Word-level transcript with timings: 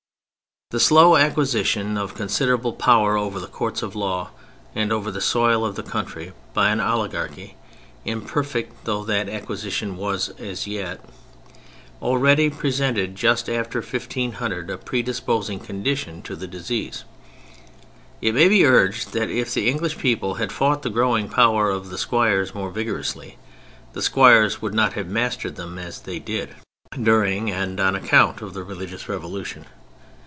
The 0.71 0.79
slow 0.79 1.17
acquisition 1.17 1.97
of 1.97 2.15
considerable 2.15 2.71
power 2.71 3.17
over 3.17 3.41
the 3.41 3.47
Courts 3.47 3.83
of 3.83 3.93
Law 3.93 4.29
and 4.73 4.89
over 4.93 5.11
the 5.11 5.19
soil 5.19 5.65
of 5.65 5.75
the 5.75 5.83
country 5.83 6.31
by 6.53 6.69
an 6.69 6.79
oligarchy, 6.79 7.57
imperfect 8.05 8.85
though 8.85 9.03
that 9.03 9.27
acquisition 9.27 9.97
was 9.97 10.29
as 10.39 10.67
yet, 10.67 11.03
already 12.01 12.49
presented 12.49 13.17
just 13.17 13.49
after 13.49 13.79
1500 13.81 14.69
a 14.69 14.77
predisposing 14.77 15.59
condition 15.59 16.21
to 16.21 16.37
the 16.37 16.47
disease. 16.47 17.03
It 18.21 18.33
may 18.33 18.47
be 18.47 18.65
urged 18.65 19.11
that 19.11 19.29
if 19.29 19.53
the 19.53 19.67
English 19.67 19.97
people 19.97 20.35
had 20.35 20.53
fought 20.53 20.83
the 20.83 20.89
growing 20.89 21.27
power 21.27 21.69
of 21.69 21.89
the 21.89 21.97
Squires 21.97 22.55
more 22.55 22.69
vigorously, 22.71 23.37
the 23.91 24.01
Squires 24.01 24.61
would 24.61 24.73
not 24.73 24.93
have 24.93 25.07
mastered 25.07 25.57
them 25.57 25.77
as 25.77 25.99
they 25.99 26.17
did, 26.19 26.55
during 26.91 27.51
and 27.51 27.77
on 27.81 27.93
account 27.93 28.41
of 28.41 28.53
the 28.53 28.63
religious 28.63 29.09
revolution. 29.09 29.65